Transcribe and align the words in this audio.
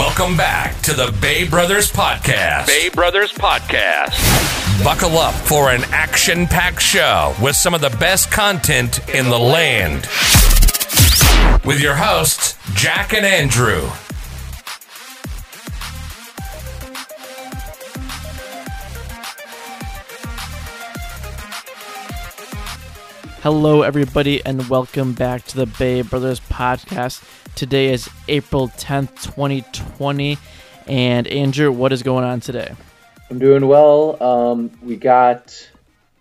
Welcome 0.00 0.34
back 0.34 0.80
to 0.84 0.94
the 0.94 1.14
Bay 1.20 1.46
Brothers 1.46 1.92
Podcast. 1.92 2.68
Bay 2.68 2.88
Brothers 2.88 3.34
Podcast. 3.34 4.82
Buckle 4.82 5.18
up 5.18 5.34
for 5.34 5.68
an 5.68 5.82
action 5.90 6.46
packed 6.46 6.80
show 6.80 7.34
with 7.40 7.54
some 7.54 7.74
of 7.74 7.82
the 7.82 7.90
best 7.90 8.30
content 8.30 9.06
in 9.10 9.26
the 9.26 9.38
land. 9.38 10.08
With 11.66 11.82
your 11.82 11.96
hosts, 11.96 12.56
Jack 12.72 13.12
and 13.12 13.26
Andrew. 13.26 13.90
Hello, 23.42 23.80
everybody, 23.80 24.44
and 24.44 24.68
welcome 24.68 25.14
back 25.14 25.46
to 25.46 25.56
the 25.56 25.64
Bay 25.64 26.02
Brothers 26.02 26.40
podcast. 26.40 27.24
Today 27.54 27.90
is 27.90 28.06
April 28.28 28.68
10th, 28.68 29.22
2020. 29.22 30.36
And 30.86 31.26
Andrew, 31.26 31.72
what 31.72 31.90
is 31.90 32.02
going 32.02 32.22
on 32.22 32.40
today? 32.40 32.74
I'm 33.30 33.38
doing 33.38 33.66
well. 33.66 34.22
Um, 34.22 34.70
we 34.82 34.96
got 34.96 35.70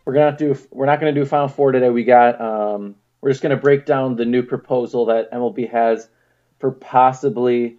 we're 0.05 0.13
gonna 0.13 0.37
do 0.37 0.57
we're 0.71 0.85
not 0.85 1.01
gonna 1.01 1.11
do 1.11 1.25
Final 1.25 1.49
Four 1.49 1.73
today. 1.73 1.89
We 1.89 2.05
got 2.05 2.39
um, 2.39 2.95
we're 3.19 3.31
just 3.31 3.43
gonna 3.43 3.57
break 3.57 3.85
down 3.85 4.15
the 4.15 4.23
new 4.23 4.41
proposal 4.41 5.07
that 5.07 5.29
MLB 5.33 5.69
has 5.69 6.07
for 6.59 6.71
possibly 6.71 7.75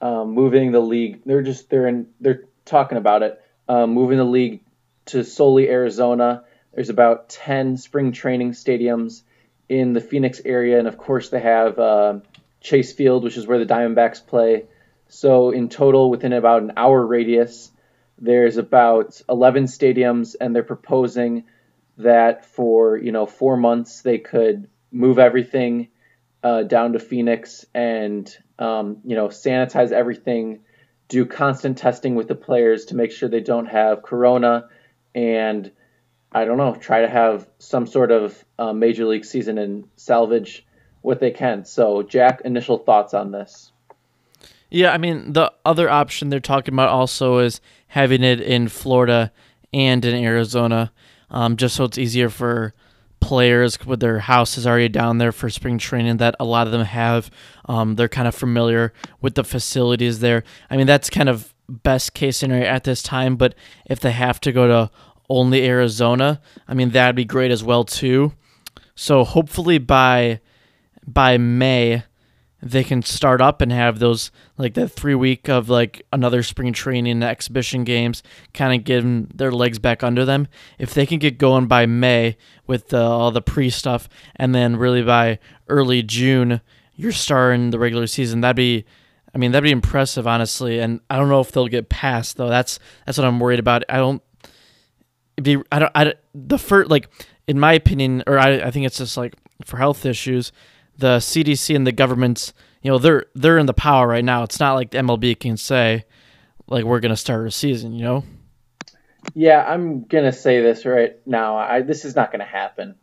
um, 0.00 0.30
moving 0.30 0.70
the 0.70 0.78
league. 0.78 1.20
They're 1.26 1.42
just 1.42 1.68
they're 1.68 1.88
in 1.88 2.06
they're 2.20 2.44
talking 2.64 2.96
about 2.96 3.24
it, 3.24 3.42
um, 3.68 3.90
moving 3.90 4.18
the 4.18 4.24
league 4.24 4.60
to 5.06 5.24
solely 5.24 5.68
Arizona. 5.68 6.44
There's 6.74 6.90
about 6.90 7.28
10 7.28 7.76
spring 7.76 8.12
training 8.12 8.52
stadiums 8.52 9.22
in 9.68 9.92
the 9.92 10.00
Phoenix 10.00 10.40
area, 10.44 10.78
and 10.78 10.88
of 10.88 10.98
course 10.98 11.28
they 11.28 11.40
have 11.40 11.78
uh, 11.78 12.18
Chase 12.60 12.92
Field, 12.92 13.24
which 13.24 13.36
is 13.36 13.46
where 13.46 13.64
the 13.64 13.72
Diamondbacks 13.72 14.26
play. 14.26 14.64
So 15.08 15.50
in 15.50 15.68
total, 15.68 16.10
within 16.10 16.32
about 16.32 16.62
an 16.62 16.72
hour 16.76 17.04
radius, 17.04 17.70
there's 18.18 18.56
about 18.56 19.20
11 19.28 19.64
stadiums, 19.64 20.34
and 20.40 20.54
they're 20.54 20.62
proposing 20.62 21.44
that 21.98 22.44
for 22.44 22.96
you 22.96 23.12
know 23.12 23.24
four 23.26 23.56
months 23.56 24.02
they 24.02 24.18
could 24.18 24.68
move 24.90 25.20
everything 25.20 25.88
uh, 26.42 26.64
down 26.64 26.92
to 26.94 26.98
Phoenix 26.98 27.64
and 27.72 28.36
um, 28.58 28.98
you 29.04 29.14
know 29.14 29.28
sanitize 29.28 29.92
everything, 29.92 30.60
do 31.08 31.24
constant 31.24 31.78
testing 31.78 32.14
with 32.14 32.28
the 32.28 32.34
players 32.34 32.86
to 32.86 32.96
make 32.96 33.12
sure 33.12 33.28
they 33.28 33.40
don't 33.40 33.66
have 33.66 34.02
corona, 34.02 34.68
and 35.14 35.70
I 36.34 36.44
don't 36.44 36.58
know, 36.58 36.74
try 36.74 37.00
to 37.02 37.08
have 37.08 37.48
some 37.58 37.86
sort 37.86 38.10
of 38.10 38.44
uh, 38.58 38.72
major 38.72 39.06
league 39.06 39.24
season 39.24 39.56
and 39.56 39.88
salvage 39.96 40.66
what 41.02 41.20
they 41.20 41.30
can. 41.30 41.64
So, 41.64 42.02
Jack, 42.02 42.42
initial 42.44 42.78
thoughts 42.78 43.14
on 43.14 43.30
this? 43.30 43.70
Yeah, 44.70 44.92
I 44.92 44.98
mean, 44.98 45.32
the 45.32 45.52
other 45.64 45.88
option 45.88 46.30
they're 46.30 46.40
talking 46.40 46.74
about 46.74 46.88
also 46.88 47.38
is 47.38 47.60
having 47.86 48.24
it 48.24 48.40
in 48.40 48.66
Florida 48.66 49.32
and 49.72 50.04
in 50.04 50.14
Arizona, 50.24 50.92
um, 51.30 51.56
just 51.56 51.76
so 51.76 51.84
it's 51.84 51.98
easier 51.98 52.28
for 52.28 52.74
players 53.20 53.78
with 53.86 54.00
their 54.00 54.18
houses 54.18 54.66
already 54.66 54.88
down 54.88 55.18
there 55.18 55.32
for 55.32 55.48
spring 55.48 55.78
training 55.78 56.16
that 56.16 56.34
a 56.40 56.44
lot 56.44 56.66
of 56.66 56.72
them 56.72 56.84
have. 56.84 57.30
Um, 57.66 57.94
they're 57.94 58.08
kind 58.08 58.28
of 58.28 58.34
familiar 58.34 58.92
with 59.20 59.34
the 59.34 59.44
facilities 59.44 60.18
there. 60.18 60.42
I 60.68 60.76
mean, 60.76 60.86
that's 60.86 61.08
kind 61.08 61.28
of 61.28 61.54
best 61.68 62.14
case 62.14 62.36
scenario 62.36 62.66
at 62.66 62.84
this 62.84 63.02
time, 63.02 63.36
but 63.36 63.54
if 63.86 64.00
they 64.00 64.12
have 64.12 64.40
to 64.40 64.52
go 64.52 64.66
to 64.66 64.90
only 65.38 65.66
Arizona, 65.66 66.40
I 66.68 66.74
mean 66.74 66.90
that'd 66.90 67.16
be 67.16 67.24
great 67.24 67.50
as 67.50 67.64
well 67.64 67.84
too. 67.84 68.32
So 68.94 69.24
hopefully 69.24 69.78
by 69.78 70.40
by 71.06 71.36
May 71.36 72.04
they 72.64 72.82
can 72.82 73.02
start 73.02 73.42
up 73.42 73.60
and 73.60 73.70
have 73.70 73.98
those 73.98 74.30
like 74.56 74.72
that 74.72 74.88
three 74.88 75.14
week 75.14 75.50
of 75.50 75.68
like 75.68 76.06
another 76.12 76.42
spring 76.42 76.72
training 76.72 77.22
exhibition 77.22 77.84
games, 77.84 78.22
kind 78.54 78.74
of 78.74 78.84
getting 78.84 79.30
their 79.34 79.52
legs 79.52 79.78
back 79.78 80.02
under 80.02 80.24
them. 80.24 80.48
If 80.78 80.94
they 80.94 81.04
can 81.04 81.18
get 81.18 81.36
going 81.36 81.66
by 81.66 81.84
May 81.84 82.38
with 82.66 82.88
the, 82.88 83.02
all 83.02 83.30
the 83.30 83.42
pre 83.42 83.68
stuff, 83.68 84.08
and 84.36 84.54
then 84.54 84.76
really 84.76 85.02
by 85.02 85.38
early 85.68 86.02
June 86.02 86.62
you're 86.96 87.12
starting 87.12 87.70
the 87.70 87.78
regular 87.78 88.06
season, 88.06 88.40
that'd 88.40 88.56
be. 88.56 88.84
I 89.34 89.36
mean 89.36 89.50
that'd 89.50 89.64
be 89.64 89.72
impressive, 89.72 90.28
honestly, 90.28 90.78
and 90.78 91.00
I 91.10 91.16
don't 91.16 91.28
know 91.28 91.40
if 91.40 91.50
they'll 91.50 91.66
get 91.66 91.88
past 91.88 92.36
though. 92.36 92.48
That's 92.48 92.78
that's 93.04 93.18
what 93.18 93.26
I'm 93.26 93.40
worried 93.40 93.58
about. 93.58 93.82
I 93.88 93.96
don't 93.96 94.22
be 95.42 95.58
I 95.70 95.78
don't 95.78 95.92
I 95.94 96.14
the 96.34 96.58
first 96.58 96.90
like 96.90 97.08
in 97.46 97.58
my 97.58 97.72
opinion 97.72 98.22
or 98.26 98.38
I 98.38 98.60
I 98.60 98.70
think 98.70 98.86
it's 98.86 98.98
just 98.98 99.16
like 99.16 99.34
for 99.64 99.76
health 99.76 100.06
issues, 100.06 100.52
the 100.96 101.18
CDC 101.18 101.74
and 101.74 101.86
the 101.86 101.92
governments 101.92 102.52
you 102.82 102.90
know 102.90 102.98
they're 102.98 103.26
they're 103.34 103.58
in 103.58 103.66
the 103.66 103.74
power 103.74 104.06
right 104.06 104.24
now. 104.24 104.42
It's 104.42 104.60
not 104.60 104.74
like 104.74 104.90
the 104.90 104.98
MLB 104.98 105.40
can 105.40 105.56
say 105.56 106.04
like 106.68 106.84
we're 106.84 107.00
gonna 107.00 107.16
start 107.16 107.46
a 107.46 107.50
season, 107.50 107.94
you 107.94 108.04
know. 108.04 108.24
Yeah, 109.34 109.64
I'm 109.66 110.04
gonna 110.04 110.32
say 110.32 110.60
this 110.60 110.84
right 110.84 111.14
now. 111.26 111.56
I 111.56 111.80
this 111.80 112.04
is 112.04 112.14
not 112.14 112.30
gonna 112.30 112.44
happen. 112.44 112.96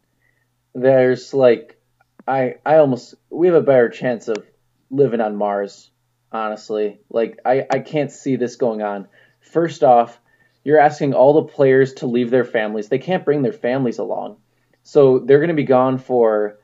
There's 0.75 1.33
like 1.33 1.81
I 2.27 2.55
I 2.63 2.75
almost 2.75 3.15
we 3.31 3.47
have 3.47 3.55
a 3.55 3.61
better 3.61 3.89
chance 3.89 4.27
of 4.27 4.45
living 4.91 5.19
on 5.19 5.35
Mars, 5.35 5.89
honestly. 6.31 6.99
Like 7.09 7.39
I 7.43 7.65
I 7.67 7.79
can't 7.79 8.11
see 8.11 8.35
this 8.35 8.57
going 8.57 8.83
on. 8.83 9.07
First 9.39 9.83
off, 9.83 10.20
you're 10.63 10.79
asking 10.79 11.13
all 11.13 11.33
the 11.33 11.51
players 11.53 11.93
to 11.95 12.07
leave 12.07 12.29
their 12.29 12.45
families. 12.45 12.89
They 12.89 12.99
can't 12.99 13.25
bring 13.25 13.41
their 13.41 13.53
families 13.53 13.97
along. 13.97 14.37
So 14.83 15.19
they're 15.19 15.39
going 15.39 15.49
to 15.49 15.55
be 15.55 15.63
gone 15.63 15.97
for 15.97 16.59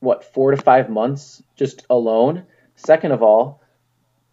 what, 0.00 0.24
4 0.34 0.52
to 0.52 0.56
5 0.56 0.90
months 0.90 1.42
just 1.56 1.86
alone. 1.88 2.44
Second 2.76 3.12
of 3.12 3.22
all, 3.22 3.62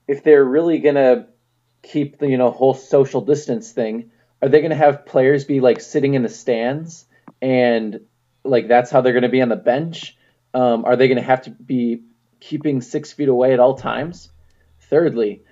if 0.07 0.23
they're 0.23 0.43
really 0.43 0.79
going 0.79 0.95
to 0.95 1.27
keep 1.81 2.17
the, 2.17 2.27
you 2.27 2.37
know, 2.37 2.51
whole 2.51 2.73
social 2.73 3.21
distance 3.21 3.71
thing, 3.71 4.11
are 4.41 4.49
they 4.49 4.59
going 4.59 4.71
to 4.71 4.75
have 4.75 5.05
players 5.05 5.45
be 5.45 5.59
like 5.59 5.79
sitting 5.79 6.13
in 6.13 6.23
the 6.23 6.29
stands 6.29 7.05
and 7.41 8.01
like 8.43 8.67
that's 8.67 8.89
how 8.89 9.01
they're 9.01 9.13
going 9.13 9.23
to 9.23 9.29
be 9.29 9.41
on 9.41 9.49
the 9.49 9.55
bench? 9.55 10.17
Um, 10.53 10.83
are 10.83 10.95
they 10.95 11.07
going 11.07 11.19
to 11.19 11.23
have 11.23 11.43
to 11.43 11.51
be 11.51 12.03
keeping 12.39 12.81
six 12.81 13.13
feet 13.13 13.29
away 13.29 13.53
at 13.53 13.59
all 13.59 13.75
times? 13.75 14.29
Thirdly, 14.79 15.43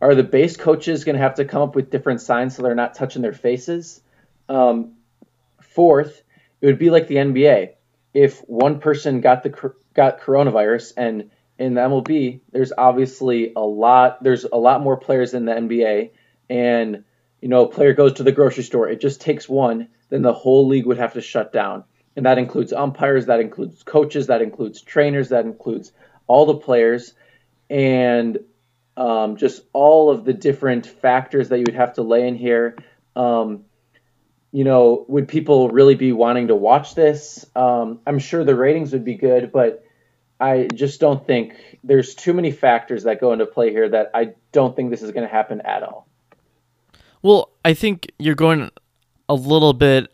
are 0.00 0.14
the 0.14 0.22
base 0.22 0.56
coaches 0.56 1.04
going 1.04 1.16
to 1.16 1.22
have 1.22 1.34
to 1.34 1.44
come 1.44 1.62
up 1.62 1.74
with 1.74 1.90
different 1.90 2.20
signs 2.20 2.56
so 2.56 2.62
they're 2.62 2.74
not 2.74 2.94
touching 2.94 3.22
their 3.22 3.32
faces? 3.32 4.00
Um, 4.48 4.94
fourth, 5.60 6.22
it 6.60 6.66
would 6.66 6.78
be 6.78 6.90
like 6.90 7.08
the 7.08 7.16
NBA. 7.16 7.74
If 8.14 8.40
one 8.40 8.80
person 8.80 9.20
got 9.20 9.42
the 9.42 9.72
got 9.94 10.20
coronavirus, 10.20 10.92
and 10.96 11.30
in 11.58 11.74
the 11.74 11.80
MLB, 11.80 12.40
there's 12.52 12.72
obviously 12.76 13.52
a 13.54 13.60
lot. 13.60 14.22
There's 14.22 14.44
a 14.44 14.56
lot 14.56 14.82
more 14.82 14.96
players 14.96 15.34
in 15.34 15.44
the 15.44 15.52
NBA, 15.52 16.10
and 16.48 17.04
you 17.40 17.48
know, 17.48 17.66
a 17.66 17.68
player 17.68 17.92
goes 17.92 18.14
to 18.14 18.22
the 18.22 18.32
grocery 18.32 18.64
store. 18.64 18.88
It 18.88 19.00
just 19.00 19.20
takes 19.20 19.48
one, 19.48 19.88
then 20.08 20.22
the 20.22 20.32
whole 20.32 20.66
league 20.66 20.86
would 20.86 20.98
have 20.98 21.14
to 21.14 21.20
shut 21.20 21.52
down, 21.52 21.84
and 22.16 22.26
that 22.26 22.38
includes 22.38 22.72
umpires, 22.72 23.26
that 23.26 23.40
includes 23.40 23.82
coaches, 23.82 24.28
that 24.28 24.42
includes 24.42 24.80
trainers, 24.80 25.28
that 25.28 25.44
includes 25.44 25.92
all 26.26 26.46
the 26.46 26.56
players, 26.56 27.14
and 27.70 28.38
um, 28.98 29.36
just 29.36 29.62
all 29.72 30.10
of 30.10 30.24
the 30.24 30.32
different 30.34 30.84
factors 30.84 31.48
that 31.48 31.58
you 31.58 31.64
would 31.66 31.76
have 31.76 31.94
to 31.94 32.02
lay 32.02 32.26
in 32.26 32.34
here. 32.34 32.76
Um, 33.14 33.64
you 34.50 34.64
know, 34.64 35.04
would 35.08 35.28
people 35.28 35.68
really 35.68 35.94
be 35.94 36.10
wanting 36.10 36.48
to 36.48 36.56
watch 36.56 36.96
this? 36.96 37.46
Um, 37.54 38.00
I'm 38.06 38.18
sure 38.18 38.42
the 38.42 38.56
ratings 38.56 38.92
would 38.92 39.04
be 39.04 39.14
good, 39.14 39.52
but 39.52 39.84
I 40.40 40.66
just 40.74 40.98
don't 40.98 41.24
think 41.24 41.78
there's 41.84 42.14
too 42.16 42.32
many 42.32 42.50
factors 42.50 43.04
that 43.04 43.20
go 43.20 43.32
into 43.32 43.46
play 43.46 43.70
here 43.70 43.88
that 43.88 44.10
I 44.14 44.30
don't 44.50 44.74
think 44.74 44.90
this 44.90 45.02
is 45.02 45.12
going 45.12 45.26
to 45.26 45.32
happen 45.32 45.60
at 45.60 45.84
all. 45.84 46.08
Well, 47.22 47.50
I 47.64 47.74
think 47.74 48.10
you're 48.18 48.34
going 48.34 48.68
a 49.28 49.34
little 49.34 49.74
bit. 49.74 50.12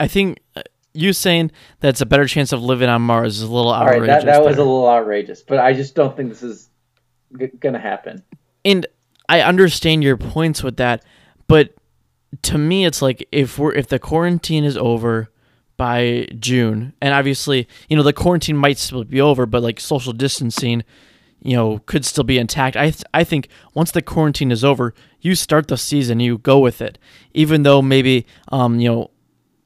I 0.00 0.08
think 0.08 0.40
uh, 0.56 0.62
you 0.92 1.12
saying 1.12 1.52
that 1.80 1.90
it's 1.90 2.00
a 2.00 2.06
better 2.06 2.26
chance 2.26 2.52
of 2.52 2.62
living 2.62 2.88
on 2.88 3.02
Mars 3.02 3.36
is 3.36 3.42
a 3.42 3.52
little 3.52 3.72
outrageous. 3.72 3.94
All 3.94 4.00
right, 4.00 4.24
that, 4.24 4.26
that 4.26 4.44
was 4.44 4.56
a 4.56 4.64
little 4.64 4.88
outrageous, 4.88 5.42
but 5.42 5.60
I 5.60 5.72
just 5.72 5.94
don't 5.94 6.16
think 6.16 6.30
this 6.30 6.42
is 6.42 6.68
g- 7.38 7.50
gonna 7.60 7.78
happen. 7.78 8.22
And 8.64 8.86
I 9.28 9.40
understand 9.40 10.02
your 10.04 10.16
points 10.16 10.62
with 10.62 10.76
that, 10.76 11.04
but 11.46 11.74
to 12.42 12.58
me, 12.58 12.84
it's 12.84 13.02
like 13.02 13.26
if 13.32 13.58
we're 13.58 13.72
if 13.72 13.88
the 13.88 13.98
quarantine 13.98 14.64
is 14.64 14.76
over 14.76 15.30
by 15.76 16.26
June, 16.38 16.92
and 17.00 17.12
obviously, 17.14 17.68
you 17.88 17.96
know, 17.96 18.02
the 18.02 18.12
quarantine 18.12 18.56
might 18.56 18.78
still 18.78 19.04
be 19.04 19.20
over, 19.20 19.46
but 19.46 19.62
like 19.62 19.80
social 19.80 20.12
distancing, 20.12 20.82
you 21.42 21.56
know, 21.56 21.78
could 21.86 22.04
still 22.04 22.24
be 22.24 22.38
intact. 22.38 22.76
I 22.76 22.90
th- 22.90 23.04
I 23.12 23.24
think 23.24 23.48
once 23.74 23.90
the 23.90 24.02
quarantine 24.02 24.50
is 24.52 24.64
over, 24.64 24.94
you 25.20 25.34
start 25.34 25.68
the 25.68 25.76
season, 25.76 26.20
you 26.20 26.38
go 26.38 26.58
with 26.58 26.80
it, 26.80 26.98
even 27.34 27.62
though 27.64 27.82
maybe 27.82 28.26
um 28.50 28.80
you 28.80 28.88
know 28.88 29.10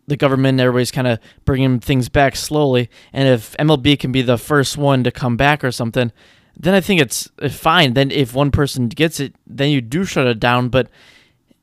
the 0.08 0.16
government, 0.16 0.60
everybody's 0.60 0.92
kind 0.92 1.08
of 1.08 1.18
bringing 1.44 1.80
things 1.80 2.08
back 2.08 2.36
slowly. 2.36 2.88
And 3.12 3.28
if 3.28 3.56
MLB 3.58 3.98
can 3.98 4.12
be 4.12 4.22
the 4.22 4.38
first 4.38 4.76
one 4.76 5.02
to 5.02 5.10
come 5.10 5.36
back 5.36 5.64
or 5.64 5.72
something, 5.72 6.12
then 6.56 6.74
I 6.74 6.80
think 6.80 7.00
it's 7.00 7.28
fine. 7.50 7.94
Then 7.94 8.10
if 8.10 8.34
one 8.34 8.50
person 8.50 8.88
gets 8.88 9.20
it, 9.20 9.34
then 9.46 9.70
you 9.70 9.80
do 9.80 10.04
shut 10.04 10.26
it 10.26 10.40
down. 10.40 10.68
But 10.68 10.88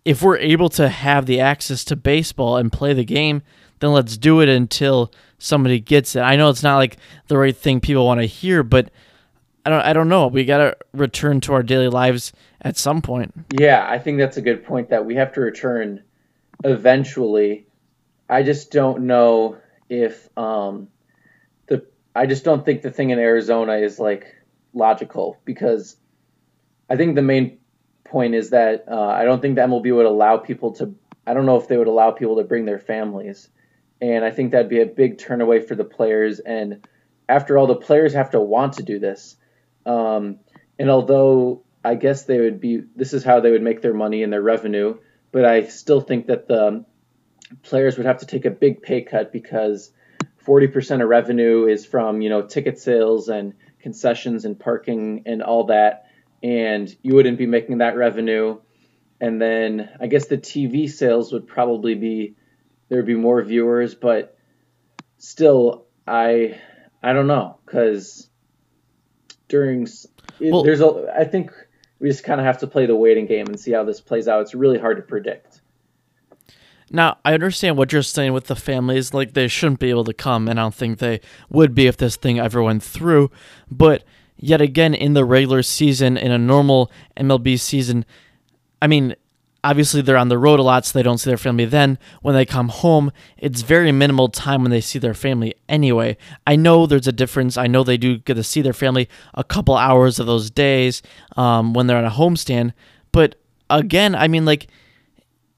if 0.06 0.22
we're 0.22 0.38
able 0.38 0.69
to 0.69 0.90
have 0.90 1.25
the 1.25 1.40
access 1.40 1.84
to 1.86 1.95
baseball 1.95 2.57
and 2.57 2.72
play 2.72 2.94
the 2.94 3.06
game, 3.06 3.42
then 3.80 3.92
let's 3.92 4.18
do 4.18 4.40
it 4.42 4.50
until 4.50 5.12
somebody 5.38 5.80
gets 5.80 6.16
it. 6.16 6.22
I 6.22 6.36
know 6.36 6.50
it's 6.50 6.63
not 6.63 6.78
like 6.78 6.98
the 7.28 7.38
right 7.38 7.56
thing 7.56 7.81
people 7.81 8.06
want 8.06 8.22
to 8.22 8.25
hear, 8.25 8.63
but 8.63 8.92
I 9.66 9.69
don't 9.69 9.81
I 9.81 9.94
don't 9.94 10.10
know. 10.10 10.28
We 10.28 10.45
got 10.45 10.57
to 10.60 10.78
return 10.94 11.42
to 11.42 11.54
our 11.54 11.63
daily 11.63 11.90
lives 11.90 12.34
at 12.62 12.78
some 12.78 13.01
point. 13.01 13.34
Yeah, 13.57 13.86
I 13.90 13.98
think 13.98 14.19
that's 14.19 14.38
a 14.38 14.42
good 14.42 14.63
point 14.63 14.90
that 14.90 15.06
we 15.06 15.16
have 15.16 15.34
to 15.34 15.42
return 15.42 16.04
eventually. 16.63 17.66
I 18.30 18.44
just 18.44 18.72
don't 18.72 19.04
know 19.04 19.57
if 19.90 20.30
um 20.38 20.88
the 21.68 21.86
I 22.16 22.25
just 22.25 22.44
don't 22.44 22.66
think 22.66 22.81
the 22.81 22.92
thing 22.92 23.10
in 23.10 23.19
Arizona 23.19 23.74
is 23.74 24.00
like 24.00 24.36
logical 24.73 25.39
because 25.45 25.95
I 26.89 26.95
think 26.95 27.15
the 27.15 27.21
main 27.21 27.59
point 28.03 28.35
is 28.35 28.51
that 28.51 28.85
uh, 28.89 29.07
I 29.07 29.25
don't 29.25 29.41
think 29.41 29.55
the 29.55 29.61
MLB 29.61 29.95
would 29.95 30.05
allow 30.05 30.37
people 30.37 30.73
to 30.73 30.95
I 31.25 31.33
don't 31.33 31.45
know 31.45 31.57
if 31.57 31.67
they 31.67 31.77
would 31.77 31.87
allow 31.87 32.11
people 32.11 32.35
to 32.37 32.43
bring 32.43 32.65
their 32.65 32.79
families. 32.79 33.47
And 34.01 34.25
I 34.25 34.31
think 34.31 34.51
that'd 34.51 34.67
be 34.67 34.81
a 34.81 34.85
big 34.85 35.17
turn 35.17 35.39
away 35.39 35.61
for 35.61 35.75
the 35.75 35.85
players 35.85 36.39
and 36.39 36.85
after 37.29 37.57
all 37.57 37.67
the 37.67 37.75
players 37.75 38.13
have 38.13 38.31
to 38.31 38.41
want 38.41 38.73
to 38.73 38.83
do 38.83 38.99
this 38.99 39.37
um, 39.85 40.39
and 40.79 40.89
although 40.89 41.63
I 41.83 41.95
guess 41.95 42.23
they 42.23 42.39
would 42.39 42.59
be, 42.59 42.83
this 42.95 43.13
is 43.13 43.23
how 43.23 43.39
they 43.39 43.51
would 43.51 43.61
make 43.61 43.81
their 43.81 43.93
money 43.93 44.23
and 44.23 44.31
their 44.31 44.41
revenue, 44.41 44.97
but 45.31 45.45
I 45.45 45.67
still 45.67 46.01
think 46.01 46.27
that 46.27 46.47
the 46.47 46.85
players 47.61 47.97
would 47.97 48.05
have 48.05 48.19
to 48.19 48.25
take 48.25 48.45
a 48.45 48.51
big 48.51 48.81
pay 48.81 49.01
cut 49.01 49.31
because 49.31 49.91
40% 50.45 51.01
of 51.01 51.09
revenue 51.09 51.67
is 51.67 51.85
from, 51.85 52.21
you 52.21 52.29
know, 52.29 52.41
ticket 52.41 52.79
sales 52.79 53.29
and 53.29 53.53
concessions 53.83 54.45
and 54.45 54.59
parking 54.59 55.24
and 55.25 55.44
all 55.44 55.65
that. 55.65 56.07
And 56.41 56.94
you 57.03 57.13
wouldn't 57.13 57.38
be 57.38 57.45
making 57.45 57.77
that 57.77 57.95
revenue. 57.95 58.59
And 59.21 59.41
then 59.41 59.89
I 60.01 60.07
guess 60.07 60.27
the 60.27 60.38
TV 60.38 60.89
sales 60.89 61.31
would 61.31 61.47
probably 61.47 61.94
be, 61.94 62.35
there 62.89 62.97
would 62.97 63.06
be 63.06 63.15
more 63.15 63.41
viewers, 63.44 63.94
but 63.94 64.38
still, 65.18 65.85
I, 66.07 66.59
I 67.01 67.13
don't 67.13 67.27
know 67.27 67.59
because 67.65 68.30
during 69.50 69.88
well, 70.39 70.63
there's 70.63 70.81
a 70.81 71.13
I 71.15 71.25
think 71.25 71.51
we 72.00 72.09
just 72.09 72.24
kind 72.24 72.39
of 72.39 72.45
have 72.45 72.59
to 72.59 72.68
play 72.68 72.85
the 72.85 72.95
waiting 72.95 73.27
game 73.27 73.47
and 73.47 73.59
see 73.59 73.71
how 73.71 73.83
this 73.83 74.01
plays 74.01 74.27
out. 74.27 74.41
It's 74.41 74.56
really 74.56 74.80
hard 74.80 74.97
to 74.97 75.03
predict. 75.03 75.62
Now, 76.95 77.18
I 77.25 77.34
understand 77.34 77.75
what 77.75 77.92
you're 77.92 78.04
saying 78.04 78.34
with 78.34 78.45
the 78.45 78.56
families. 78.56 79.16
Like, 79.16 79.34
they 79.34 79.48
shouldn't 79.48 79.80
be 79.80 79.90
able 79.90 80.04
to 80.04 80.13
come, 80.13 80.48
and 80.48 80.60
I 80.60 80.63
don't 80.63 80.75
think 80.75 81.00
they 81.00 81.22
would 81.50 81.74
be 81.74 81.88
if 81.88 81.98
this 81.98 82.16
thing 82.16 82.40
ever 82.40 82.62
went 82.62 82.84
through. 82.84 83.31
But 83.69 84.04
yet 84.38 84.62
again, 84.62 84.94
in 84.94 85.13
the 85.13 85.25
regular 85.25 85.63
season, 85.63 86.18
in 86.18 86.31
a 86.31 86.38
normal 86.38 86.92
MLB 87.18 87.60
season, 87.60 88.06
I 88.80 88.86
mean, 88.86 89.16
obviously 89.63 90.01
they're 90.01 90.18
on 90.18 90.30
the 90.30 90.38
road 90.38 90.60
a 90.60 90.63
lot 90.63 90.86
so 90.86 90.98
they 90.98 91.04
don't 91.04 91.18
see 91.18 91.30
their 91.30 91.38
family 91.38 91.66
then 91.66 91.98
when 92.22 92.36
they 92.36 92.45
come 92.45 92.68
home 92.68 93.12
it's 93.38 93.62
very 93.62 93.92
minimal 93.92 94.28
time 94.28 94.62
when 94.62 94.72
they 94.72 94.81
see 94.81 95.00
their 95.00 95.13
family 95.13 95.56
anyway 95.69 96.18
i 96.45 96.54
know 96.54 96.86
there's 96.86 97.07
a 97.07 97.13
difference 97.13 97.56
i 97.56 97.66
know 97.66 97.81
they 97.81 97.95
do 97.95 98.18
get 98.18 98.34
to 98.34 98.44
see 98.44 98.62
their 98.62 98.74
family 98.74 99.07
a 99.36 99.44
couple 99.44 99.75
hours 99.75 100.19
of 100.19 100.28
those 100.28 100.51
days 100.51 101.01
um, 101.38 101.74
when 101.74 101.88
they're 101.88 101.98
on 101.98 102.04
a 102.04 102.10
homestand 102.10 102.74
but 103.13 103.36
again 103.69 104.13
i 104.16 104.28
mean 104.28 104.44
like 104.44 104.68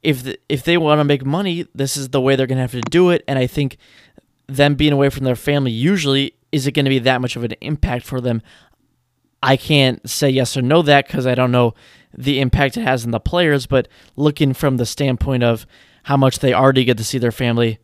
if 0.06 0.24
the, 0.24 0.40
if 0.48 0.64
they 0.64 0.78
want 0.78 1.00
to 1.00 1.04
make 1.04 1.26
money 1.26 1.68
this 1.76 1.98
is 1.98 2.10
the 2.10 2.22
way 2.22 2.36
they're 2.36 2.48
going 2.48 2.58
to 2.58 2.62
have 2.62 2.72
to 2.72 2.82
do 2.82 3.10
it 3.10 3.24
and 3.28 3.40
i 3.40 3.48
think 3.48 3.78
them 4.48 4.76
being 4.76 4.94
away 4.94 5.10
from 5.10 5.24
their 5.24 5.36
family 5.36 5.72
usually 5.72 6.34
is 6.52 6.68
it 6.68 6.72
going 6.72 6.86
to 6.86 6.90
be 6.90 7.00
that 7.00 7.22
much 7.22 7.36
of 7.36 7.44
an 7.44 7.54
impact 7.62 8.06
for 8.06 8.22
them 8.22 8.42
i 9.42 9.58
can't 9.58 10.08
say 10.10 10.30
yes 10.30 10.56
or 10.56 10.62
no 10.62 10.82
that 10.82 11.08
because 11.08 11.26
i 11.26 11.36
don't 11.36 11.52
know 11.52 11.74
the 12.18 12.40
impact 12.40 12.78
it 12.78 12.82
has 12.82 13.06
on 13.06 13.12
the 13.12 13.20
players, 13.20 13.66
but 13.66 13.88
looking 14.16 14.54
from 14.54 14.78
the 14.78 14.86
standpoint 14.86 15.44
of 15.44 15.66
how 16.04 16.18
much 16.18 16.40
they 16.40 16.54
already 16.54 16.86
get 16.86 16.98
to 16.98 17.04
see 17.04 17.18
their 17.18 17.32
family, 17.32 17.80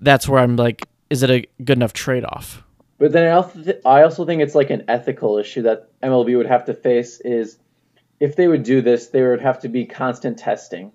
that's 0.00 0.28
where 0.28 0.40
I'm 0.40 0.56
like, 0.56 0.86
is 1.10 1.22
it 1.22 1.30
a 1.30 1.46
good 1.64 1.78
enough 1.78 1.92
trade 1.92 2.24
off? 2.24 2.62
But 2.98 3.12
then 3.12 3.26
I 3.26 3.30
also, 3.30 3.62
th- 3.62 3.80
I 3.84 4.02
also 4.02 4.24
think 4.24 4.42
it's 4.42 4.54
like 4.54 4.70
an 4.70 4.84
ethical 4.88 5.38
issue 5.38 5.62
that 5.62 5.88
MLB 6.00 6.36
would 6.36 6.46
have 6.46 6.66
to 6.66 6.74
face 6.74 7.20
is 7.20 7.58
if 8.20 8.36
they 8.36 8.46
would 8.46 8.62
do 8.62 8.80
this, 8.80 9.08
they 9.08 9.22
would 9.22 9.40
have 9.40 9.60
to 9.60 9.68
be 9.68 9.86
constant 9.86 10.38
testing. 10.38 10.92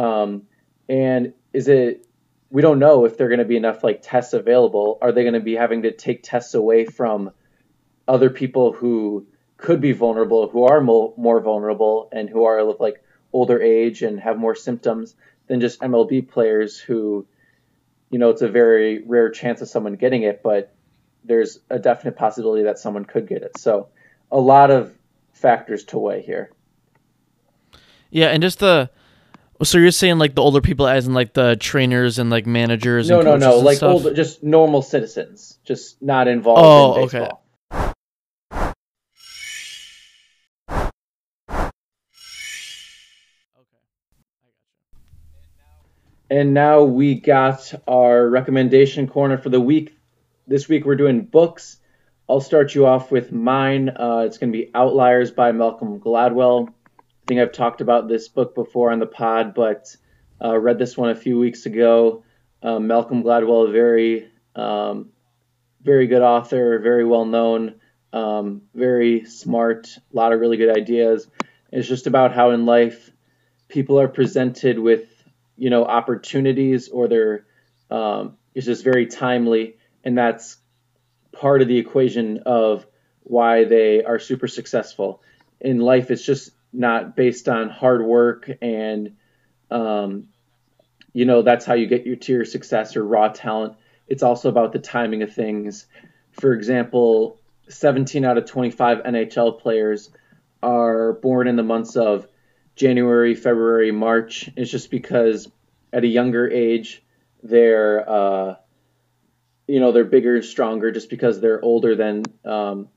Um, 0.00 0.44
and 0.88 1.34
is 1.52 1.68
it, 1.68 2.06
we 2.48 2.62
don't 2.62 2.78
know 2.78 3.04
if 3.04 3.18
there 3.18 3.26
are 3.26 3.28
going 3.28 3.40
to 3.40 3.44
be 3.44 3.56
enough 3.56 3.84
like 3.84 4.00
tests 4.02 4.32
available. 4.32 4.98
Are 5.02 5.12
they 5.12 5.22
going 5.22 5.34
to 5.34 5.40
be 5.40 5.54
having 5.54 5.82
to 5.82 5.92
take 5.92 6.22
tests 6.22 6.54
away 6.54 6.86
from 6.86 7.32
other 8.08 8.30
people 8.30 8.72
who 8.72 9.26
could 9.58 9.80
be 9.80 9.92
vulnerable, 9.92 10.48
who 10.48 10.64
are 10.64 10.80
mo- 10.80 11.12
more 11.18 11.40
vulnerable, 11.40 12.08
and 12.12 12.30
who 12.30 12.44
are 12.44 12.58
of 12.58 12.80
like 12.80 13.04
older 13.34 13.60
age 13.60 14.02
and 14.02 14.18
have 14.18 14.38
more 14.38 14.54
symptoms 14.54 15.14
than 15.48 15.60
just 15.60 15.80
MLB 15.80 16.26
players 16.28 16.78
who, 16.78 17.26
you 18.10 18.18
know, 18.18 18.30
it's 18.30 18.42
a 18.42 18.48
very 18.48 19.02
rare 19.04 19.30
chance 19.30 19.60
of 19.60 19.68
someone 19.68 19.96
getting 19.96 20.22
it, 20.22 20.42
but 20.42 20.74
there's 21.24 21.58
a 21.68 21.78
definite 21.78 22.16
possibility 22.16 22.62
that 22.64 22.78
someone 22.78 23.04
could 23.04 23.28
get 23.28 23.42
it. 23.42 23.58
So, 23.58 23.88
a 24.32 24.40
lot 24.40 24.70
of 24.70 24.96
factors 25.32 25.84
to 25.84 25.98
weigh 25.98 26.22
here. 26.22 26.52
Yeah, 28.10 28.28
and 28.28 28.42
just 28.42 28.60
the 28.60 28.88
so 29.62 29.78
you're 29.78 29.90
saying 29.90 30.18
like 30.18 30.34
the 30.34 30.42
older 30.42 30.60
people, 30.60 30.86
as 30.86 31.06
in 31.06 31.14
like 31.14 31.34
the 31.34 31.56
trainers 31.56 32.18
and 32.18 32.30
like 32.30 32.46
managers. 32.46 33.08
No, 33.08 33.20
no, 33.22 33.36
no, 33.36 33.58
like 33.58 33.78
stuff? 33.78 33.92
older, 33.92 34.14
just 34.14 34.42
normal 34.42 34.82
citizens, 34.82 35.58
just 35.64 36.00
not 36.02 36.28
involved. 36.28 36.62
Oh, 36.62 36.94
in 36.94 37.02
baseball. 37.02 37.22
okay. 37.24 37.36
And 46.30 46.54
now 46.54 46.84
we 46.84 47.16
got 47.16 47.74
our 47.88 48.28
recommendation 48.28 49.08
corner 49.08 49.36
for 49.36 49.48
the 49.48 49.60
week. 49.60 49.98
This 50.46 50.68
week 50.68 50.84
we're 50.84 50.94
doing 50.94 51.22
books. 51.22 51.78
I'll 52.28 52.40
start 52.40 52.72
you 52.76 52.86
off 52.86 53.10
with 53.10 53.32
mine. 53.32 53.88
Uh, 53.88 54.22
it's 54.26 54.38
going 54.38 54.52
to 54.52 54.56
be 54.56 54.70
Outliers 54.72 55.32
by 55.32 55.50
Malcolm 55.50 55.98
Gladwell. 55.98 56.72
Think 57.30 57.40
I've 57.40 57.52
talked 57.52 57.80
about 57.80 58.08
this 58.08 58.26
book 58.26 58.56
before 58.56 58.90
on 58.90 58.98
the 58.98 59.06
pod, 59.06 59.54
but 59.54 59.96
uh, 60.44 60.58
read 60.58 60.80
this 60.80 60.96
one 60.96 61.10
a 61.10 61.14
few 61.14 61.38
weeks 61.38 61.64
ago. 61.64 62.24
Uh, 62.60 62.80
Malcolm 62.80 63.22
Gladwell, 63.22 63.68
a 63.68 63.70
very, 63.70 64.28
um, 64.56 65.10
very 65.80 66.08
good 66.08 66.22
author, 66.22 66.80
very 66.80 67.04
well 67.04 67.24
known, 67.24 67.76
um, 68.12 68.62
very 68.74 69.26
smart, 69.26 69.86
a 69.96 70.00
lot 70.12 70.32
of 70.32 70.40
really 70.40 70.56
good 70.56 70.76
ideas. 70.76 71.28
It's 71.70 71.86
just 71.86 72.08
about 72.08 72.34
how 72.34 72.50
in 72.50 72.66
life 72.66 73.12
people 73.68 74.00
are 74.00 74.08
presented 74.08 74.80
with 74.80 75.04
you 75.56 75.70
know 75.70 75.84
opportunities 75.84 76.88
or 76.88 77.06
they're 77.06 77.46
um, 77.92 78.38
it's 78.56 78.66
just 78.66 78.82
very 78.82 79.06
timely 79.06 79.76
and 80.02 80.18
that's 80.18 80.56
part 81.30 81.62
of 81.62 81.68
the 81.68 81.78
equation 81.78 82.38
of 82.44 82.84
why 83.22 83.62
they 83.62 84.02
are 84.02 84.18
super 84.18 84.48
successful 84.48 85.22
in 85.60 85.78
life 85.78 86.10
it's 86.10 86.26
just 86.26 86.50
not 86.72 87.16
based 87.16 87.48
on 87.48 87.68
hard 87.68 88.04
work 88.04 88.50
and 88.62 89.16
um, 89.70 90.28
you 91.12 91.24
know 91.24 91.42
that's 91.42 91.64
how 91.64 91.74
you 91.74 91.86
get 91.86 92.06
your 92.06 92.16
tier 92.16 92.44
success 92.44 92.96
or 92.96 93.04
raw 93.04 93.28
talent. 93.28 93.74
It's 94.06 94.22
also 94.22 94.48
about 94.48 94.72
the 94.72 94.78
timing 94.78 95.22
of 95.22 95.32
things. 95.32 95.86
For 96.32 96.52
example 96.52 97.40
17 97.68 98.24
out 98.24 98.36
of 98.36 98.46
25 98.46 98.98
nhl 98.98 99.60
players 99.60 100.10
are 100.62 101.12
born 101.14 101.46
in 101.46 101.56
the 101.56 101.62
months 101.62 101.96
of 101.96 102.26
January, 102.76 103.34
February, 103.34 103.92
March. 103.92 104.50
It's 104.56 104.70
just 104.70 104.90
because 104.90 105.48
at 105.92 106.04
a 106.04 106.08
younger 106.08 106.48
age 106.50 107.02
they're 107.42 108.08
uh, 108.08 108.54
you 109.66 109.80
know 109.80 109.92
they're 109.92 110.04
bigger 110.04 110.36
and 110.36 110.44
stronger 110.44 110.90
just 110.90 111.10
because 111.10 111.40
they're 111.40 111.64
older 111.64 111.94
than 111.94 112.24
um, 112.44 112.88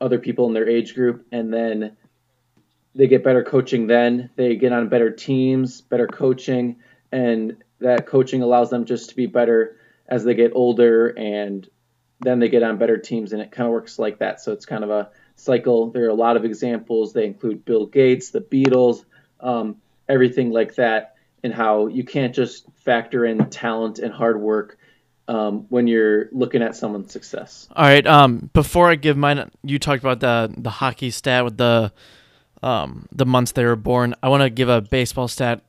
other 0.00 0.18
people 0.18 0.46
in 0.46 0.54
their 0.54 0.68
age 0.68 0.94
group, 0.94 1.26
and 1.32 1.52
then 1.52 1.96
they 2.96 3.06
get 3.06 3.22
better 3.22 3.44
coaching. 3.44 3.86
Then 3.86 4.30
they 4.36 4.56
get 4.56 4.72
on 4.72 4.88
better 4.88 5.10
teams, 5.10 5.80
better 5.82 6.06
coaching, 6.06 6.76
and 7.12 7.62
that 7.80 8.06
coaching 8.06 8.42
allows 8.42 8.70
them 8.70 8.86
just 8.86 9.10
to 9.10 9.16
be 9.16 9.26
better 9.26 9.76
as 10.08 10.24
they 10.24 10.34
get 10.34 10.52
older 10.54 11.08
and 11.08 11.68
then 12.20 12.38
they 12.38 12.48
get 12.48 12.62
on 12.62 12.78
better 12.78 12.96
teams 12.96 13.32
and 13.32 13.42
it 13.42 13.52
kind 13.52 13.66
of 13.66 13.72
works 13.72 13.98
like 13.98 14.20
that 14.20 14.40
so 14.40 14.52
it's 14.52 14.64
kind 14.64 14.82
of 14.82 14.88
a 14.88 15.10
cycle. 15.34 15.90
There 15.90 16.06
are 16.06 16.10
a 16.10 16.14
lot 16.14 16.36
of 16.36 16.44
examples. 16.44 17.12
They 17.12 17.26
include 17.26 17.64
Bill 17.64 17.86
Gates, 17.86 18.30
the 18.30 18.40
Beatles, 18.40 19.04
um, 19.40 19.76
everything 20.08 20.50
like 20.50 20.76
that, 20.76 21.16
and 21.42 21.52
how 21.52 21.86
you 21.86 22.04
can't 22.04 22.34
just 22.34 22.66
factor 22.84 23.24
in 23.24 23.50
talent 23.50 23.98
and 23.98 24.12
hard 24.12 24.40
work 24.40 24.78
um, 25.28 25.66
when 25.68 25.86
you're 25.86 26.28
looking 26.32 26.62
at 26.62 26.74
someone's 26.74 27.12
success. 27.12 27.68
All 27.76 27.84
right. 27.84 28.06
Um, 28.06 28.50
before 28.52 28.88
I 28.88 28.94
give 28.94 29.16
mine, 29.16 29.50
you 29.62 29.78
talked 29.78 30.02
about 30.02 30.20
the 30.20 30.52
the 30.56 30.70
hockey 30.70 31.10
stat 31.10 31.44
with 31.44 31.58
the 31.58 31.92
um, 32.62 33.06
the 33.12 33.26
months 33.26 33.52
they 33.52 33.64
were 33.64 33.76
born. 33.76 34.14
I 34.22 34.28
want 34.28 34.42
to 34.42 34.50
give 34.50 34.68
a 34.68 34.80
baseball 34.80 35.28
stat, 35.28 35.62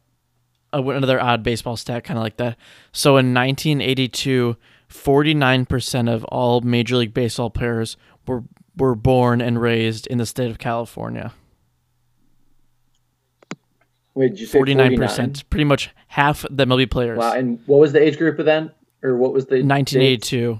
another 0.72 1.22
odd 1.22 1.44
baseball 1.44 1.78
stat, 1.78 2.04
kind 2.04 2.18
of 2.18 2.24
like 2.24 2.38
that. 2.38 2.58
So 2.92 3.18
in 3.18 3.34
1982. 3.34 4.58
49% 4.90 6.14
of 6.14 6.24
all 6.26 6.62
Major 6.62 6.96
League 6.98 7.14
Baseball 7.14 7.50
players 7.50 7.98
were 8.26 8.44
were 8.76 8.96
born 8.96 9.42
and 9.42 9.60
raised 9.60 10.08
in 10.08 10.18
the 10.18 10.26
state 10.26 10.50
of 10.50 10.60
California. 10.60 11.34
Wait, 14.14 14.30
did 14.30 14.40
you 14.40 14.46
say 14.46 14.58
49 14.58 14.98
percent? 14.98 15.50
Pretty 15.50 15.64
much 15.64 15.92
half 16.08 16.46
the 16.50 16.66
MLB 16.66 16.90
players. 16.90 17.18
Wow, 17.18 17.34
and 17.34 17.60
what 17.66 17.80
was 17.80 17.94
the 17.94 18.02
age 18.02 18.18
group 18.18 18.40
of 18.40 18.46
then? 18.46 18.72
Or 19.04 19.16
what 19.16 19.34
was 19.34 19.46
the 19.46 19.56
1982. 19.56 20.60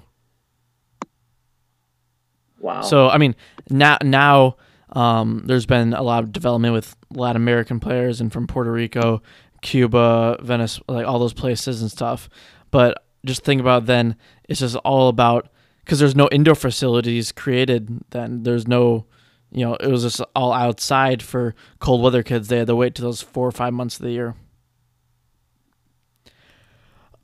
Wow. 2.60 2.82
So 2.82 3.08
I 3.08 3.18
mean, 3.18 3.34
now 3.70 3.98
now 4.02 4.56
um, 4.92 5.42
there's 5.44 5.66
been 5.66 5.92
a 5.92 6.02
lot 6.02 6.24
of 6.24 6.32
development 6.32 6.74
with 6.74 6.96
Latin 7.10 7.40
American 7.40 7.80
players 7.80 8.20
and 8.20 8.32
from 8.32 8.46
Puerto 8.46 8.72
Rico, 8.72 9.22
Cuba, 9.60 10.38
Venice, 10.42 10.80
like 10.88 11.06
all 11.06 11.18
those 11.18 11.32
places 11.34 11.82
and 11.82 11.90
stuff. 11.90 12.28
But 12.70 13.04
just 13.24 13.44
think 13.44 13.60
about 13.60 13.86
then, 13.86 14.16
it's 14.48 14.60
just 14.60 14.76
all 14.76 15.08
about 15.08 15.48
because 15.84 15.98
there's 15.98 16.16
no 16.16 16.28
indoor 16.30 16.54
facilities 16.54 17.32
created. 17.32 18.04
Then 18.10 18.42
there's 18.42 18.68
no, 18.68 19.06
you 19.50 19.64
know, 19.64 19.74
it 19.76 19.88
was 19.88 20.02
just 20.02 20.20
all 20.34 20.52
outside 20.52 21.22
for 21.22 21.54
cold 21.80 22.02
weather 22.02 22.22
kids. 22.22 22.48
They 22.48 22.58
had 22.58 22.66
to 22.68 22.76
wait 22.76 22.94
to 22.96 23.02
those 23.02 23.22
four 23.22 23.46
or 23.46 23.52
five 23.52 23.72
months 23.72 23.96
of 23.96 24.02
the 24.02 24.12
year. 24.12 24.34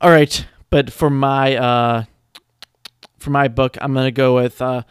All 0.01 0.09
right, 0.11 0.45
but 0.69 0.91
for 0.91 1.09
my 1.09 1.55
uh, 1.55 2.03
for 3.17 3.29
my 3.29 3.47
book, 3.47 3.77
I'm 3.81 3.93
gonna 3.93 4.11
go 4.11 4.35
with 4.35 4.61
uh, 4.61 4.83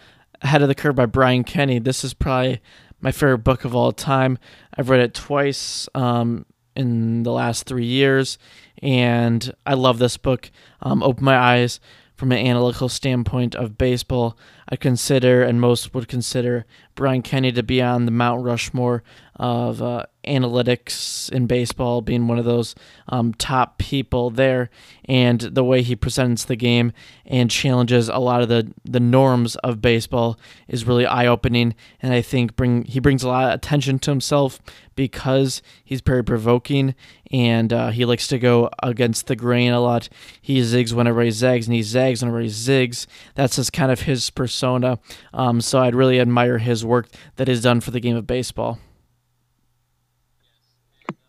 Ahead 0.44 0.60
of 0.60 0.68
the 0.68 0.74
Curve 0.74 0.94
by 0.94 1.06
Brian 1.06 1.42
Kenny. 1.42 1.78
This 1.78 2.04
is 2.04 2.12
probably 2.12 2.60
my 3.00 3.12
favorite 3.12 3.38
book 3.38 3.64
of 3.64 3.74
all 3.74 3.92
time. 3.92 4.38
I've 4.76 4.90
read 4.90 5.00
it 5.00 5.14
twice 5.14 5.88
um, 5.94 6.44
in 6.76 7.22
the 7.22 7.32
last 7.32 7.64
three 7.64 7.86
years, 7.86 8.36
and 8.82 9.54
I 9.64 9.72
love 9.72 9.98
this 9.98 10.18
book. 10.18 10.50
Um, 10.82 11.02
opened 11.02 11.24
my 11.24 11.38
eyes 11.38 11.80
from 12.14 12.30
an 12.30 12.46
analytical 12.46 12.90
standpoint 12.90 13.54
of 13.54 13.78
baseball. 13.78 14.36
I 14.68 14.76
consider, 14.76 15.42
and 15.42 15.62
most 15.62 15.94
would 15.94 16.08
consider, 16.08 16.66
Brian 16.94 17.22
Kenny 17.22 17.52
to 17.52 17.62
be 17.62 17.82
on 17.82 18.04
the 18.04 18.10
Mount 18.10 18.44
Rushmore 18.44 19.02
of 19.36 19.82
uh, 19.82 20.04
analytics 20.24 21.30
in 21.32 21.46
baseball, 21.46 22.00
being 22.00 22.28
one 22.28 22.38
of 22.38 22.44
those 22.44 22.74
um, 23.08 23.34
top 23.34 23.78
people 23.78 24.30
there, 24.30 24.70
and 25.06 25.40
the 25.40 25.64
way 25.64 25.82
he 25.82 25.96
presents 25.96 26.44
the 26.44 26.56
game 26.56 26.92
and 27.26 27.50
challenges 27.50 28.08
a 28.08 28.18
lot 28.18 28.42
of 28.42 28.48
the, 28.48 28.72
the 28.84 29.00
norms 29.00 29.56
of 29.56 29.82
baseball 29.82 30.38
is 30.68 30.86
really 30.86 31.06
eye 31.06 31.26
opening. 31.26 31.74
And 32.00 32.12
I 32.12 32.22
think 32.22 32.54
bring 32.54 32.84
he 32.84 33.00
brings 33.00 33.22
a 33.22 33.28
lot 33.28 33.48
of 33.48 33.54
attention 33.54 33.98
to 34.00 34.10
himself 34.10 34.60
because 34.94 35.62
he's 35.84 36.00
very 36.00 36.22
provoking 36.22 36.94
and 37.30 37.72
uh, 37.72 37.90
he 37.90 38.04
likes 38.04 38.28
to 38.28 38.38
go 38.38 38.70
against 38.82 39.26
the 39.26 39.34
grain 39.34 39.72
a 39.72 39.80
lot. 39.80 40.08
He 40.40 40.60
zigs 40.60 40.92
whenever 40.92 41.22
he 41.22 41.32
zags, 41.32 41.66
and 41.66 41.74
he 41.74 41.82
zags 41.82 42.22
whenever 42.22 42.40
he 42.40 42.48
zigs. 42.48 43.06
That's 43.34 43.56
just 43.56 43.72
kind 43.72 43.90
of 43.90 44.02
his 44.02 44.30
persona. 44.30 45.00
Um, 45.32 45.60
so 45.60 45.80
I'd 45.80 45.96
really 45.96 46.20
admire 46.20 46.58
his 46.58 46.83
work 46.84 47.08
that 47.36 47.48
is 47.48 47.62
done 47.62 47.80
for 47.80 47.90
the 47.90 48.00
game 48.00 48.16
of 48.16 48.26
baseball. 48.26 48.78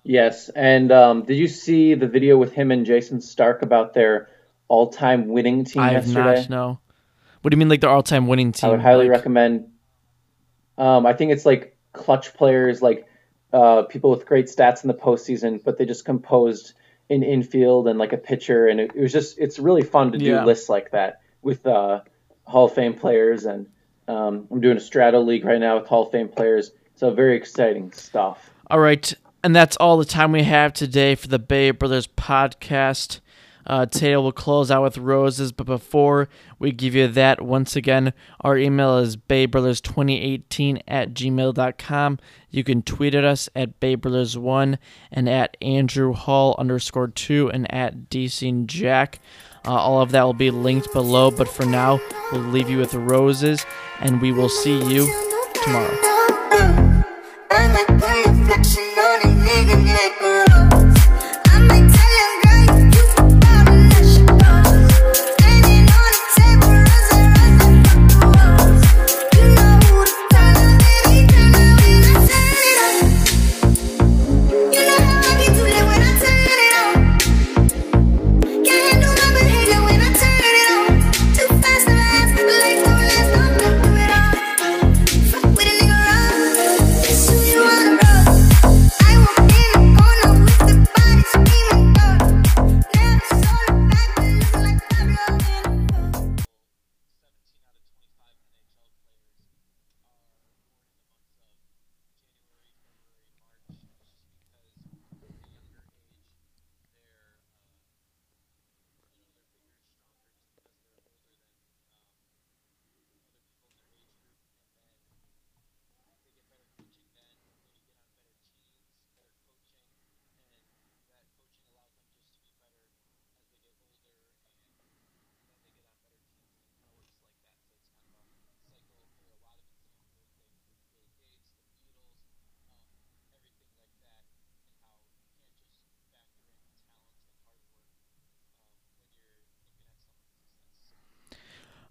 Yes, 0.03 0.49
and 0.49 0.91
um, 0.91 1.23
did 1.23 1.35
you 1.37 1.47
see 1.47 1.95
the 1.95 2.07
video 2.07 2.37
with 2.37 2.53
him 2.53 2.71
and 2.71 2.85
Jayson 2.85 3.21
Stark 3.21 3.63
about 3.63 3.93
their 3.93 4.29
all-time 4.67 5.27
winning 5.29 5.63
team 5.65 5.81
I 5.81 5.89
have 5.89 6.05
yesterday? 6.05 6.41
not. 6.41 6.49
No. 6.49 6.79
What 7.41 7.51
do 7.51 7.55
you 7.55 7.59
mean, 7.59 7.69
like 7.69 7.81
their 7.81 7.89
all-time 7.89 8.27
winning 8.27 8.51
team? 8.51 8.67
I 8.69 8.71
would 8.71 8.81
highly 8.81 9.05
Like- 9.05 9.17
recommend. 9.17 9.67
Um, 10.77 11.05
I 11.05 11.13
think 11.13 11.31
it's 11.31 11.45
like 11.45 11.77
clutch 11.93 12.33
players, 12.33 12.81
like 12.81 13.07
uh, 13.53 13.83
people 13.83 14.09
with 14.11 14.25
great 14.25 14.47
stats 14.47 14.83
in 14.83 14.89
the 14.89 14.93
postseason, 14.93 15.63
but 15.63 15.77
they 15.77 15.85
just 15.85 16.03
composed 16.05 16.73
an 17.09 17.23
infield 17.23 17.87
and 17.87 17.97
like 17.97 18.11
a 18.13 18.17
pitcher, 18.17 18.67
and 18.67 18.79
it, 18.81 18.91
it 18.93 19.01
was 19.01 19.11
just 19.13 19.39
it's 19.39 19.57
really 19.57 19.83
fun 19.83 20.11
to 20.11 20.17
do 20.17 20.25
Yeah. 20.25 20.43
lists 20.43 20.67
like 20.69 20.91
that 20.91 21.21
with 21.41 21.65
uh, 21.65 22.01
Hall 22.43 22.65
of 22.65 22.73
Fame 22.73 22.93
players, 22.95 23.45
and 23.45 23.67
um, 24.07 24.47
I'm 24.51 24.61
doing 24.61 24.77
a 24.77 24.81
Strato 24.81 25.21
league 25.21 25.45
right 25.45 25.59
now 25.59 25.79
with 25.79 25.87
Hall 25.87 26.05
of 26.05 26.11
Fame 26.11 26.29
players, 26.29 26.71
so 26.95 27.11
very 27.11 27.35
exciting 27.35 27.91
stuff. 27.91 28.49
All 28.69 28.79
right, 28.79 29.13
and 29.43 29.55
that's 29.55 29.77
all 29.77 29.97
the 29.97 30.05
time 30.05 30.31
we 30.31 30.43
have 30.43 30.73
today 30.73 31.15
for 31.15 31.27
the 31.27 31.39
Bay 31.39 31.71
Brothers 31.71 32.07
podcast. 32.07 33.19
Uh, 33.67 33.85
today 33.85 34.15
we'll 34.15 34.31
close 34.31 34.69
out 34.69 34.83
with 34.83 34.97
roses, 34.97 35.51
but 35.51 35.65
before 35.65 36.29
we 36.59 36.71
give 36.71 36.93
you 36.93 37.07
that, 37.07 37.41
once 37.41 37.75
again, 37.75 38.13
our 38.41 38.57
email 38.57 38.99
is 38.99 39.17
baybrothers2018 39.17 40.81
at 40.87 41.13
gmail.com. 41.13 42.19
You 42.51 42.63
can 42.63 42.81
tweet 42.83 43.15
at 43.15 43.25
us 43.25 43.49
at 43.55 43.79
baybrothers1 43.79 44.77
and 45.11 45.27
at 45.27 45.57
Andrew 45.61 46.13
Hall 46.13 46.55
underscore 46.59 47.07
2 47.07 47.49
and 47.49 47.73
at 47.73 48.09
Desing 48.09 48.67
Jack. 48.67 49.19
Uh, 49.65 49.71
all 49.71 50.01
of 50.01 50.11
that 50.11 50.23
will 50.23 50.33
be 50.33 50.51
linked 50.51 50.91
below, 50.93 51.31
but 51.31 51.47
for 51.47 51.65
now, 51.65 51.99
we'll 52.31 52.41
leave 52.41 52.69
you 52.69 52.77
with 52.77 52.93
roses, 52.93 53.65
and 53.99 54.21
we 54.21 54.31
will 54.31 54.49
see 54.49 54.77
you 54.83 55.07
tomorrow. 55.63 56.15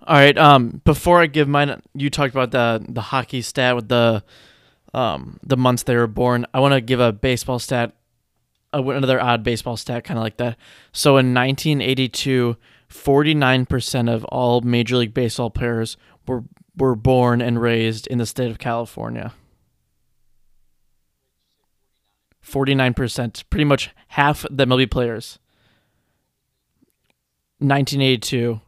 All 0.06 0.16
right. 0.16 0.36
Um, 0.36 0.82
before 0.84 1.20
I 1.20 1.26
give 1.26 1.48
mine, 1.48 1.80
you 1.94 2.10
talked 2.10 2.34
about 2.34 2.50
the 2.50 2.84
the 2.88 3.00
hockey 3.00 3.40
stat 3.40 3.74
with 3.74 3.88
the 3.88 4.22
um 4.92 5.40
the 5.42 5.56
months 5.56 5.84
they 5.84 5.96
were 5.96 6.06
born. 6.06 6.46
I 6.52 6.60
want 6.60 6.74
to 6.74 6.80
give 6.80 7.00
a 7.00 7.12
baseball 7.12 7.58
stat, 7.58 7.94
another 8.72 9.20
odd 9.20 9.42
baseball 9.42 9.76
stat, 9.76 10.04
kind 10.04 10.18
of 10.18 10.22
like 10.22 10.36
that. 10.36 10.58
So 10.92 11.16
in 11.16 11.32
1982, 11.32 12.56
49 12.88 13.66
percent 13.66 14.08
of 14.10 14.24
all 14.26 14.60
Major 14.60 14.96
League 14.98 15.14
Baseball 15.14 15.50
players 15.50 15.96
were 16.26 16.44
were 16.76 16.94
born 16.94 17.40
and 17.40 17.60
raised 17.60 18.06
in 18.08 18.18
the 18.18 18.26
state 18.26 18.50
of 18.50 18.58
California. 18.58 19.32
49%, 22.44 23.44
pretty 23.48 23.64
much 23.64 23.90
half 24.08 24.44
the 24.50 24.66
MLB 24.66 24.90
players. 24.90 25.38
1982. 27.58 28.60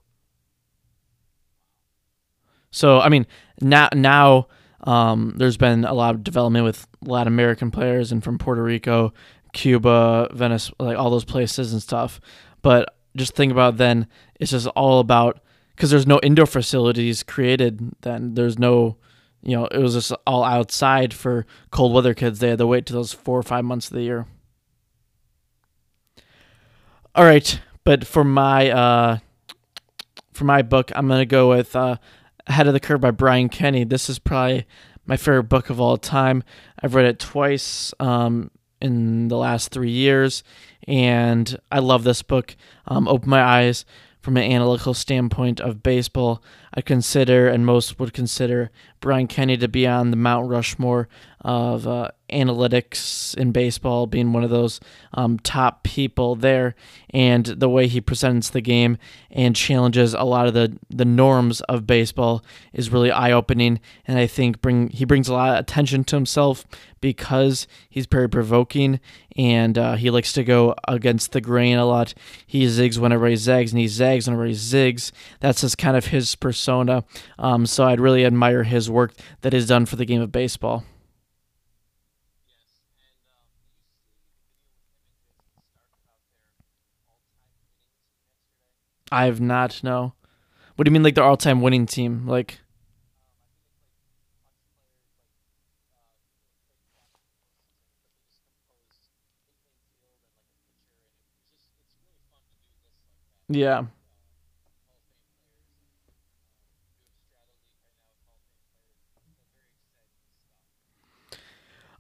So 2.76 3.00
I 3.00 3.09
mean, 3.09 3.26
now 3.62 3.88
now 3.95 4.49
um, 4.83 5.33
there's 5.38 5.56
been 5.56 5.87
a 5.87 5.95
lot 5.95 6.14
of 6.14 6.23
development 6.23 6.66
with 6.66 6.87
Latin 7.00 7.33
American 7.33 7.71
players 7.71 8.12
and 8.12 8.23
from 8.23 8.37
Puerto 8.37 8.62
Rico, 8.62 9.14
Cuba, 9.54 10.28
Venice, 10.35 10.71
like 10.78 10.99
all 10.99 11.09
those 11.09 11.25
places 11.25 11.73
and 11.73 11.80
stuff. 11.80 12.21
But 12.61 12.95
just 13.16 13.35
think 13.35 13.50
about 13.50 13.78
then, 13.78 14.09
it's 14.38 14.50
just 14.50 14.66
all 14.68 15.00
about 15.00 15.40
because 15.75 15.88
there's 15.88 16.06
no 16.06 16.21
indoor 16.23 16.45
facilities 16.45 17.23
created. 17.23 17.92
Then 18.02 18.35
there's 18.35 18.59
no, 18.59 18.99
you 19.42 19.56
know, 19.56 19.64
it 19.68 19.78
was 19.78 19.95
just 19.95 20.12
all 20.26 20.45
outside 20.45 21.14
for 21.14 21.47
cold 21.71 21.95
weather 21.95 22.12
kids. 22.12 22.40
They 22.40 22.50
had 22.50 22.59
to 22.59 22.66
wait 22.66 22.85
to 22.87 22.92
those 22.92 23.11
four 23.11 23.38
or 23.38 23.42
five 23.42 23.64
months 23.64 23.87
of 23.87 23.95
the 23.95 24.02
year. 24.02 24.26
All 27.14 27.25
right, 27.25 27.59
but 27.85 28.06
for 28.06 28.23
my 28.23 28.68
uh, 28.68 29.18
for 30.35 30.45
my 30.45 30.61
book, 30.61 30.92
I'm 30.95 31.09
gonna 31.09 31.25
go 31.25 31.49
with 31.49 31.75
uh, 31.75 31.97
Ahead 32.48 32.68
of 32.68 32.74
the 32.74 32.80
Curve 32.80 33.00
by 33.00 33.10
Brian 33.10 33.48
Kenny. 33.48 33.82
This 33.82 34.08
is 34.08 34.20
probably 34.20 34.66
my 35.04 35.16
favorite 35.16 35.44
book 35.44 35.68
of 35.68 35.80
all 35.80 35.96
time. 35.96 36.44
I've 36.80 36.94
read 36.94 37.06
it 37.06 37.18
twice 37.18 37.92
um, 37.98 38.52
in 38.80 39.26
the 39.26 39.36
last 39.36 39.72
three 39.72 39.90
years, 39.90 40.44
and 40.86 41.58
I 41.72 41.80
love 41.80 42.04
this 42.04 42.22
book. 42.22 42.56
Um, 42.86 43.08
opened 43.08 43.30
my 43.30 43.42
eyes 43.42 43.84
from 44.20 44.36
an 44.36 44.44
analytical 44.44 44.94
standpoint 44.94 45.60
of 45.60 45.82
baseball. 45.82 46.40
I 46.72 46.82
consider, 46.82 47.48
and 47.48 47.66
most 47.66 47.98
would 47.98 48.12
consider, 48.12 48.70
Brian 49.00 49.26
Kenny 49.26 49.56
to 49.56 49.66
be 49.66 49.84
on 49.84 50.12
the 50.12 50.16
Mount 50.16 50.48
Rushmore 50.48 51.08
of 51.46 51.86
uh, 51.86 52.08
analytics 52.28 53.32
in 53.36 53.52
baseball, 53.52 54.08
being 54.08 54.32
one 54.32 54.42
of 54.42 54.50
those 54.50 54.80
um, 55.14 55.38
top 55.38 55.84
people 55.84 56.34
there, 56.34 56.74
and 57.10 57.46
the 57.46 57.68
way 57.68 57.86
he 57.86 58.00
presents 58.00 58.50
the 58.50 58.60
game 58.60 58.98
and 59.30 59.54
challenges 59.54 60.12
a 60.12 60.24
lot 60.24 60.48
of 60.48 60.54
the, 60.54 60.76
the 60.90 61.04
norms 61.04 61.60
of 61.62 61.86
baseball 61.86 62.44
is 62.72 62.90
really 62.90 63.12
eye 63.12 63.30
opening, 63.30 63.78
and 64.08 64.18
I 64.18 64.26
think 64.26 64.60
bring 64.60 64.88
he 64.88 65.04
brings 65.04 65.28
a 65.28 65.34
lot 65.34 65.52
of 65.52 65.60
attention 65.60 66.02
to 66.04 66.16
himself 66.16 66.66
because 67.00 67.68
he's 67.88 68.06
very 68.06 68.28
provoking 68.28 68.98
and 69.36 69.78
uh, 69.78 69.94
he 69.94 70.10
likes 70.10 70.32
to 70.32 70.42
go 70.42 70.74
against 70.88 71.30
the 71.30 71.40
grain 71.40 71.78
a 71.78 71.86
lot. 71.86 72.12
He 72.44 72.66
zigs 72.66 72.98
whenever 72.98 73.28
he 73.28 73.36
zags, 73.36 73.70
and 73.70 73.80
he 73.80 73.86
zags 73.86 74.26
whenever 74.26 74.46
he 74.46 74.54
zigs. 74.54 75.12
That's 75.38 75.60
just 75.60 75.78
kind 75.78 75.96
of 75.96 76.06
his 76.06 76.34
persona. 76.34 77.04
Um, 77.38 77.66
so 77.66 77.84
I'd 77.84 78.00
really 78.00 78.24
admire 78.24 78.64
his 78.64 78.90
work 78.90 79.12
that 79.42 79.54
is 79.54 79.68
done 79.68 79.86
for 79.86 79.94
the 79.94 80.04
game 80.04 80.20
of 80.20 80.32
baseball. 80.32 80.82
I 89.10 89.25
have 89.26 89.40
not. 89.40 89.80
No. 89.82 90.14
What 90.76 90.84
do 90.84 90.90
you 90.90 90.92
mean, 90.92 91.02
like 91.02 91.14
the 91.14 91.22
all-time 91.22 91.62
winning 91.62 91.86
team? 91.86 92.26
Like, 92.26 92.60
yeah. 103.48 103.84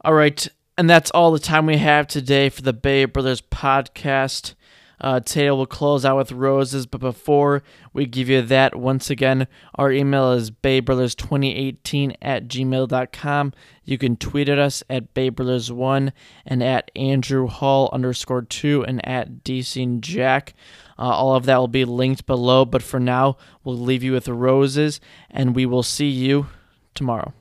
All 0.04 0.14
right, 0.14 0.46
and 0.78 0.88
that's 0.88 1.10
all 1.10 1.32
the 1.32 1.40
time 1.40 1.66
we 1.66 1.78
have 1.78 2.06
today 2.06 2.48
for 2.48 2.62
the 2.62 2.72
Bay 2.72 3.06
Brothers 3.06 3.40
podcast. 3.40 4.54
Uh, 5.00 5.20
today 5.20 5.50
we'll 5.50 5.66
close 5.66 6.04
out 6.04 6.16
with 6.16 6.32
roses, 6.32 6.86
but 6.86 7.00
before 7.00 7.62
we 7.92 8.06
give 8.06 8.28
you 8.28 8.42
that, 8.42 8.74
once 8.76 9.10
again, 9.10 9.46
our 9.74 9.92
email 9.92 10.32
is 10.32 10.50
baybrothers2018 10.50 12.16
at 12.22 12.48
gmail.com. 12.48 13.52
You 13.84 13.98
can 13.98 14.16
tweet 14.16 14.48
at 14.48 14.58
us 14.58 14.82
at 14.88 15.14
baybrothers1 15.14 16.12
and 16.46 16.62
at 16.62 16.90
Andrew 16.96 17.46
Hall 17.46 17.90
underscore 17.92 18.42
2 18.42 18.84
and 18.84 19.06
at 19.06 19.44
Desing 19.44 20.00
Jack. 20.00 20.54
Uh, 20.98 21.02
all 21.02 21.34
of 21.34 21.44
that 21.44 21.58
will 21.58 21.68
be 21.68 21.84
linked 21.84 22.26
below, 22.26 22.64
but 22.64 22.82
for 22.82 22.98
now, 22.98 23.36
we'll 23.64 23.78
leave 23.78 24.02
you 24.02 24.12
with 24.12 24.28
roses, 24.28 25.00
and 25.30 25.54
we 25.54 25.66
will 25.66 25.82
see 25.82 26.08
you 26.08 26.46
tomorrow. 26.94 27.34